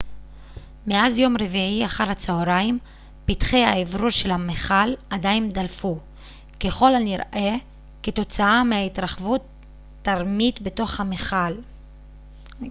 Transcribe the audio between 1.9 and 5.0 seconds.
הצהריים פתחי האוורור של המכל